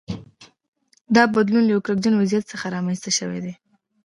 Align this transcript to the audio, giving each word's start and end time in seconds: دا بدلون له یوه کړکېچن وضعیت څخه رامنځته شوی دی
دا 1.15 1.23
بدلون 1.33 1.63
له 1.65 1.71
یوه 1.73 1.83
کړکېچن 1.85 2.13
وضعیت 2.17 2.45
څخه 2.51 2.65
رامنځته 2.75 3.09
شوی 3.17 3.39
دی 3.45 3.53